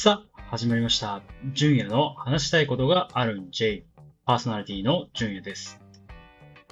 [0.00, 1.22] さあ、始まりました。
[1.54, 3.84] 純也の話したいことがあるん J。
[4.26, 5.80] パーソナリティの純也です。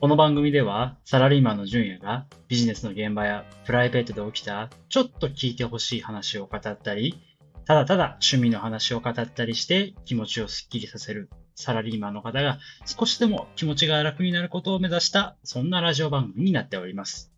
[0.00, 7.22] この番組では、サラリーマンの純也がビジネスの現場やプライベートで起きたちょっと聞いてほしい話を語ったり、
[7.66, 17.30] ただただ趣味の話を語ったりして気持ちをスッキリさせるサラリーマンの方が少しでも気持ちが楽になることを目指した、そんなラジオ番組になっております。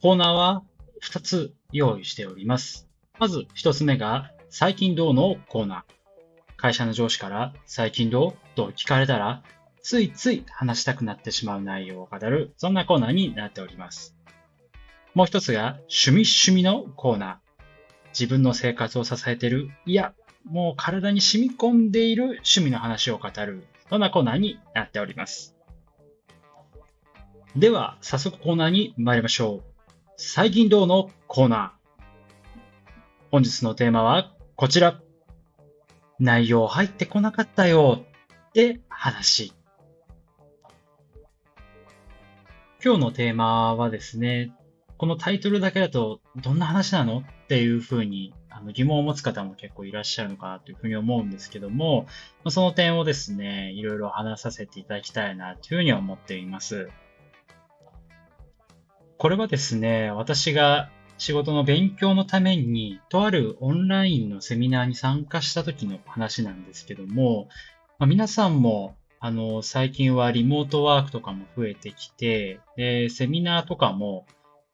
[0.00, 0.62] コーナーは
[1.02, 2.87] 2つ用意しております。
[3.18, 5.92] まず1つ目が、最近どうのコーナー。
[6.56, 8.32] 会社の上司から最近どう？
[8.56, 9.42] と聞かれたら、
[9.82, 14.16] ついつい話したくなってしまう内容を語る、そんなコーナーになっております。
[15.14, 17.36] もう一つが、趣味趣味のコーナー。
[18.10, 20.12] 自分の生活を支えている、いや、
[20.44, 25.56] もう体に染み込んでいる趣味の話を語る、そんなコーナーになっております。
[27.56, 29.62] では、早速コーナーに参りましょう。
[30.16, 31.77] 最近どうのコーナー。
[33.30, 35.02] 本日のテーマはこちら。
[36.18, 38.00] 内容入ってこなかったよ
[38.48, 39.52] って話。
[42.82, 44.50] 今日のテーマはですね、
[44.96, 47.18] このタイトルだけだとどんな話なの？
[47.18, 52.06] っていうふうにあの疑問を持つ方も結構いらっしゃるのかなというふうに思うんですけども、
[52.48, 56.88] その点をですね、いろいろ話させていただきたいなというふうには思っています。
[59.18, 60.88] これはですね、私が
[61.18, 67.48] 仕事の勉強のために、とあるオンラインのセミナーに参加した時の話なんですけども、
[67.98, 74.26] まあ、皆さんも、あの、最近はリモートワークとかも増えてきて、で、セミナーとかも、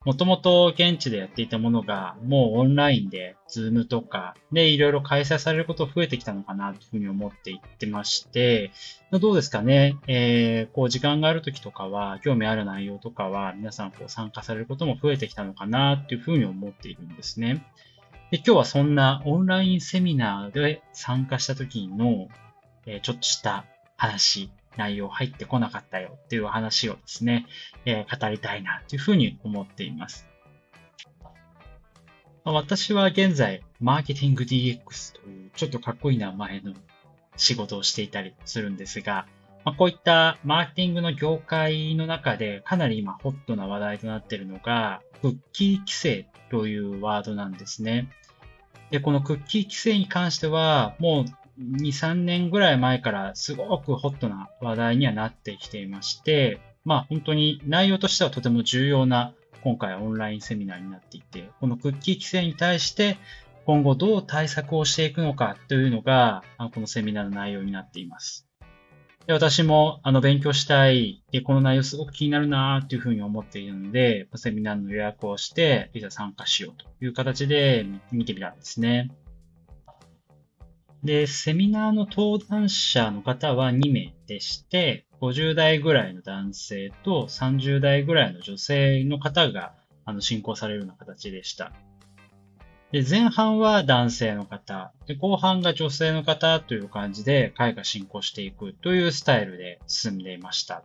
[0.04, 8.72] もともと現地でやっていたものが、もうオンラインで、 Zoom とかでいろいろ開催されること増えてきたのかなというふうに思っていってまして、
[9.12, 9.96] どうですかね？
[10.06, 17.64] えー、こう時間がある時とかは、興味ある内容とかは、皆さんこう参加されることも増えてきたのかなっていうふうに思っているんですね。
[18.30, 22.28] で今日はそんなオンラインセミナーで参加した時の、
[22.86, 23.64] え、ちょっとした
[23.96, 27.46] 話、内容入ってこなかったよっていう話をですね、
[27.84, 30.26] えー、語りたいなというふうに思っています。
[32.44, 36.74] 私は現在、マーケティング DX というちょっとかっこいい名前の
[37.36, 39.26] 仕事をしていたりするんですが、
[39.64, 48.10] まあ、こういったマーケティングの業界の中でかなり今ホットな話題となっているのが、クッキー規制というワードなんですね。
[48.90, 51.24] で、このクッキー規制に関しては、もう
[51.58, 59.32] 2、3年ぐらい前からすごくホットな話題にはなってきていまして、まあ本当に内容としてはとても重要な
[59.62, 63.18] 今回オンラインセミナーになっていて、このクッキー規制に対して
[63.64, 66.42] 今後どう対策をしていくのかというのが、
[66.74, 68.46] このセミナーの内容になっています。
[69.26, 79.10] で私もあの勉強したいで、この内容すごく気になるなというふうに思っているので、セミナーの予約をして、いざ参加しようという形で見てみたんですね。
[81.04, 89.74] で、セミナーの登壇者の方は2名でして、50代ぐらいの男性と30代ぐらいの女性の方が
[90.06, 91.72] あの進行されるような形でした。
[92.90, 100.84] で前半は男性の方で、後半が女性の方という感じで会が進行していくというスタイルで進んでいました。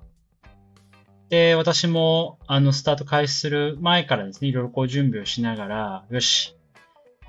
[1.30, 6.58] で、私もあのスタート開始する前からですね、いろいろこう準備をしながら、よし、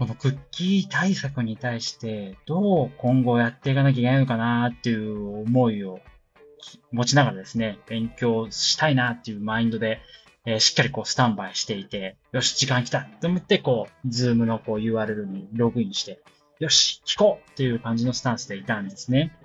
[0.00, 6.00] このクッキー対策に対してどう今後やっていかなきゃいけないのかなっていう思いを
[6.90, 10.00] 持ちながらですね、勉強したいなっていうマインドで、
[10.46, 16.18] えー、しっかりこうスタンバイしていて、よし、時間来たと思って、こう、 Zoom のこう URL にログインして、
[16.60, 19.36] よし、聞こうっていう感じのスタンスでいたんですね。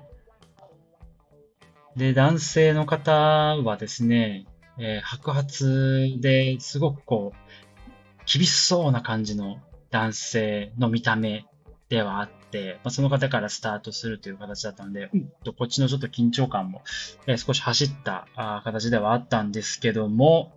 [1.98, 4.46] で、男性の方はですね、
[4.80, 9.58] えー、白髪ですごくこう、厳しそうな感じの
[9.96, 11.46] 男性の見た目
[11.88, 16.82] ではあって、まあ、その方からスタートするという形だったので、うん、とこっちのちょっと緊張感も、
[17.28, 20.52] えー、少し走ったあ形ではあったんですけども、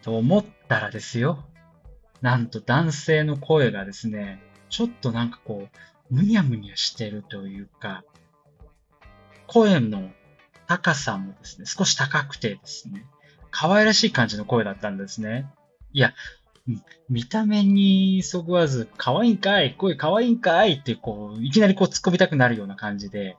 [0.00, 1.44] と思ったらですよ。
[2.22, 8.02] なんと男性の声がですね、ちょっとなんかこう、むにゃむにゃしてるというか、
[9.46, 10.10] 声の
[10.66, 13.04] 高さもですね、少し高くてですね、
[13.50, 15.50] 可愛らしい感じの声だったんですね。
[15.92, 16.14] いや、
[17.08, 23.36] 見た目にそぐわず、可愛いんかい声可愛いんかいってこう、いきなりこう突っ込みたくなるような感じで、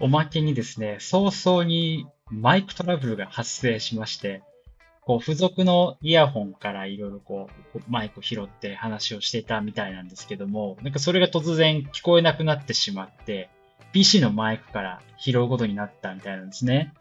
[0.00, 4.42] おまけにですね、早々にマイクトラブルが発生しまして、
[5.02, 13.50] こう、付属のイヤホンからいろいろこう、マイクを拾って話をしてたみたいなんですけども、なんかそれが突然聞こえなくなってしまって、
[13.92, 16.92] PC のマイクから拾うことになったみたいなんですね。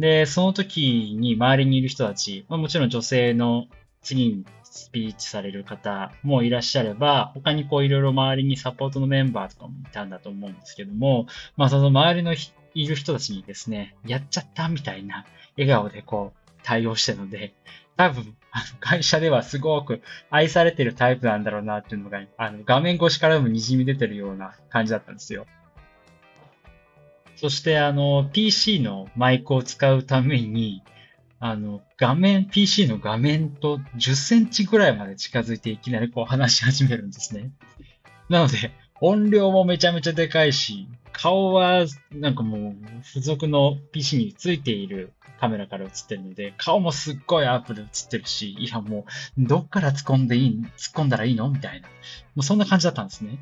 [0.00, 3.66] で、その時に周りにいる人たち、まあ、もちろん女性の
[4.02, 11.26] 次にスピーチされる方もいらっしゃれば、他にこういろいろ周りにサポートのメンバーとかもいたんだと思うんですけども、
[11.56, 12.34] まあその周りの
[12.74, 15.26] いる人たちにですね、やっちゃったみたいな
[15.58, 17.52] 笑顔でこう対応してるので、
[17.98, 20.00] 多分、あの会社ではすごく
[20.30, 25.46] 愛されてるタイプなんだろうなっていうのが、あの画面越しからも滲み出てるような感じだったんですよ。
[27.40, 30.82] そして、あの、PC のマイクを使うために、
[31.38, 37.50] あの、画面、PC の画面と10センチぐらいまで近づいていきなりこう話し始めるんですね。
[38.28, 49.06] なので、音量もめちゃめちゃでかいし、顔はなんかもう付属の PC についているカメラから映ってるので、顔もすっごいアップで映ってるし、いやも
[49.38, 51.48] う、どっから突っ込んでいい、突っ込んだらいいの？
[51.48, 51.88] みたいな。
[51.88, 51.94] も
[52.40, 53.38] うそんな感じだったんですね。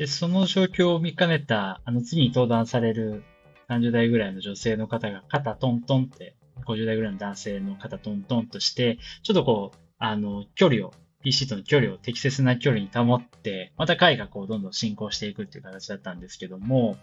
[0.00, 3.22] で、その状況を見かねた、あの次に登壇される
[3.68, 6.36] 30代ぐらいの女性の方が肩トントンって、
[6.66, 16.96] 50代ぐらいの男性の肩トントンとして、ちょっとこう、あの、距離を、PC との距離を適切な距離に保って、また会がこうどんどん進行していくっていう形だったんですけども、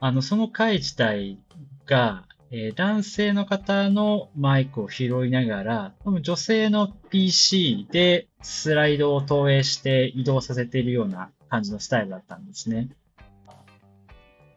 [0.00, 1.38] あの、その会自体
[1.86, 12.88] が、えー、男性の方のマイクを拾いながら、女性の PC でスライドを投影して移動させているような感じのスタイルだったんですね。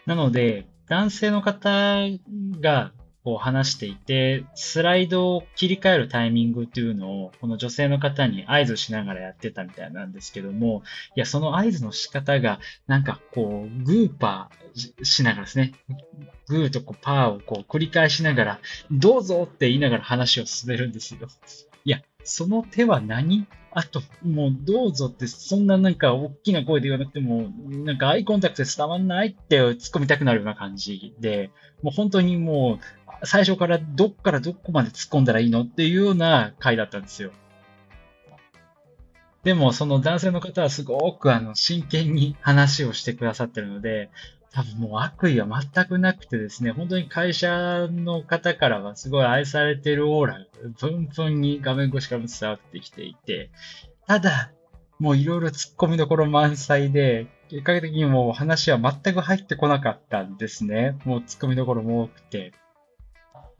[0.06, 1.96] なので、男性の方
[2.60, 2.92] が
[3.24, 10.82] こう話していて、スライドを切り替えるタイミングっていうのを、この女性の方に合図しながらやってたみたいなんですけども、
[11.16, 15.74] いや、その合図の仕方が、なんかこう、グーパーしながらですね、
[16.48, 18.60] グーとこうパーをこう繰り返しながら、
[18.90, 21.20] どうぞって言いながら話を進めるんですよ。
[21.86, 31.52] いや、その手は何あと、もうどうぞって、そんななんか大きな声で言わなくても、なんかアイコンタクトで伝わんないって突っ込みたくなるような感じで、
[31.82, 32.80] もう本当にも
[33.22, 37.32] う、最初からどっからどこまで突っ込んだらいいのっていうような回だったんですよ。
[39.44, 44.10] でも、その男性の方はすごくあの真剣に話をしてくださってるので、
[44.54, 50.46] 多分もう悪意は全くなくてですね、本当に会社の方からはすごい愛されてるオーラが
[50.78, 53.50] プンプンに画面越しから伝わってきていて、
[54.08, 54.52] ただ、
[55.00, 61.00] もういろいろ突っ込みどころ満載で、結果的にもう話は全く入ってこなかったんですね。
[61.06, 62.52] もう突っ込みどころも多くて。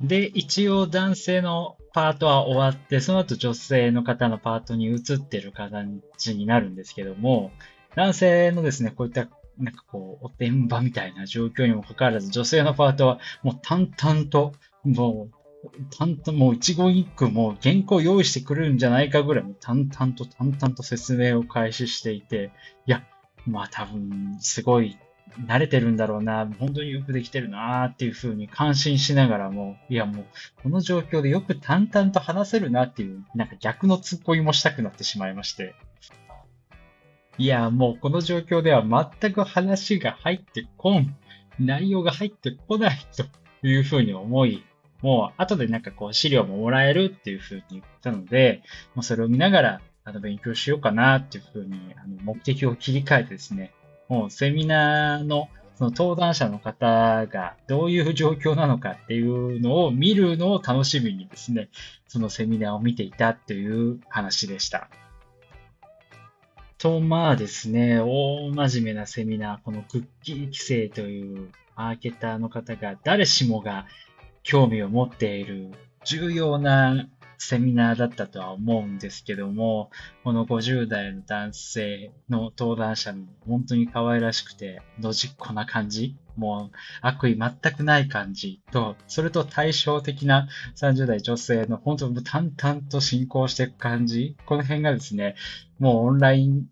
[0.02, 7.52] で、一応男性のパートは終わって、その後女性の方のパートに移ってる形になるんですけども、
[7.96, 9.28] 男性のですね、こういった
[9.62, 14.54] なんかこう、おてんばみたいな状況にもかかわらず、女性のパートはもう淡々と、
[14.84, 15.42] もう、
[15.96, 22.52] 淡々、もう一語一句もう原稿用意してくるんじゃないかぐらい、淡々と淡々と説明を開始していて、
[22.88, 23.04] いや、
[23.46, 24.98] まあ多分、すごい
[25.48, 30.26] 慣れてるんだろうな、本当によくできてるなっていうふうに感心しながらも、いやもう、
[30.64, 35.76] この状況でよく淡々と話せるなっていう、なんか逆の突っ込みもしたくなってしまいまして。
[37.38, 38.84] いや、もうこの状況では
[39.20, 41.16] 全く話が入ってこん、
[41.60, 44.64] 内容が入ってこないというふうに思い、
[45.02, 48.64] もう後でなんかこう資料ももらえるっていうふうに言ったので、
[48.96, 53.74] もうそれを見ながらあの勉強しようかなっていうふうにあの目的を切り替えてですね、
[54.10, 61.70] もうセミナーのその登壇者の方がどういう状況なのかっていうのを見るのを楽しみにですね、
[62.08, 64.90] そのセミナーを見ていたっていう話でした。
[66.82, 73.86] と、まあですね、大真面目なセミナー、このクッキー規制というアーケターの方が誰しもが
[74.42, 75.70] 興味を持っている
[76.04, 77.08] 重要な
[77.44, 79.90] セミナーだったとは思うんですけども、
[80.24, 94.38] この50代の男性の登壇者も本当に可愛らしくて、のじっこな感じもう悪意全くない感じと、それと対照的な30代女性の本当に淡々と進行していく感じ。
[94.46, 95.36] この辺がですね、
[95.80, 96.68] もうオンライン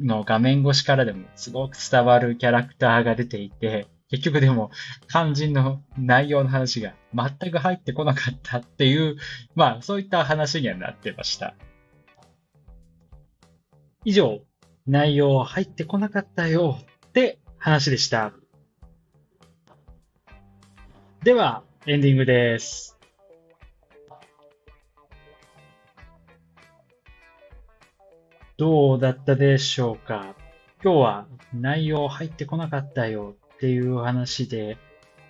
[0.00, 4.70] の画面越しからでもすごく伝わるキャラクターが出ていて、結局でも
[5.08, 9.16] 肝心の内容の話が全く入ってこなかったっていう、
[9.54, 11.54] まあそういった話にはなってました。
[14.04, 14.40] 以上、
[14.86, 18.32] 内容入ってこなかったよって話でした。
[21.22, 22.98] では、エンディングです。
[28.56, 30.36] どうだったでしょうか？
[30.82, 34.78] 今日は内容入ってこなかったよっていう話で、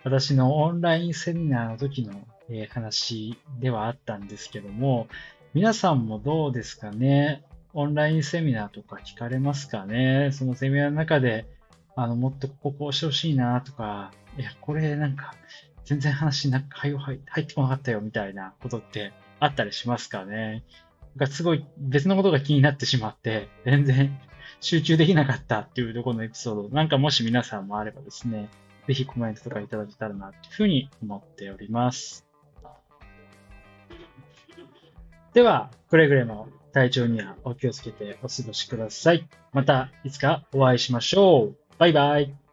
[0.02, 2.12] 私のオンラインセミナーの時の、
[2.50, 5.09] え話ではあったんですけども、
[5.54, 7.43] 皆さんもどうですかね？
[7.73, 10.31] オンラインセミナーとか聞かれますかね？
[10.33, 11.47] そのセミナーの中で、
[11.97, 15.35] あの、もっとこここうしてほしいなとか、いや、これなんか、
[15.85, 20.64] 全然話なんか入ってこなかったよみたいなことってあったりしますかね？
[21.16, 24.19] なんかすごい別のことが気になってしまって、全然
[24.61, 28.49] 集中できなかったっていうところのエピソード、なんかもし皆さんもあればですね、
[28.87, 32.26] ぜひコメントとかいただけたらなっていうふうに思っております。
[35.32, 39.28] では、くれぐれも体調にはお気をつけてお過ごしください。
[39.52, 41.56] またいつかお会いしましょう。
[41.78, 42.43] バイバイ。